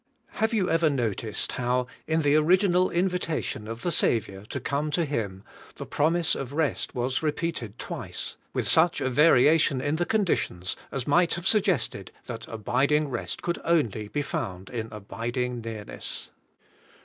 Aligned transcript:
Have 0.41 0.51
you 0.51 0.67
ever 0.67 0.89
noticed 0.89 1.51
how, 1.51 1.85
in 2.07 2.23
the 2.23 2.35
original 2.35 2.89
invita 2.89 3.39
tion 3.43 3.67
of 3.67 3.83
the 3.83 3.91
Saviour 3.91 4.45
to 4.45 4.59
come 4.59 4.89
to 4.89 5.05
Him, 5.05 5.43
the 5.75 5.85
promise 5.85 6.33
of 6.33 6.53
rest 6.53 6.95
was 6.95 7.21
repeated 7.21 7.77
twice, 7.77 8.35
with 8.51 8.67
such 8.67 8.99
a 8.99 9.11
variation 9.11 9.79
in 9.79 9.97
the 9.97 10.07
con 10.07 10.25
ditions 10.25 10.75
as 10.91 11.05
might 11.05 11.35
have 11.35 11.45
suggested 11.45 12.11
that 12.25 12.47
abiding 12.47 13.09
rest 13.09 13.41
AND 13.43 13.57
YE 13.57 13.61
SHALL 13.61 13.63
FIND 13.63 13.63
REST 13.63 13.63
TO 13.63 13.77
YOUR 13.77 13.83
SOULS, 13.83 14.07
21 14.07 14.07
could 14.07 14.07
only 14.07 14.07
be 14.07 14.21
found 14.23 14.69
in 14.71 14.97
abiding 14.97 15.61
nearness. 15.61 16.31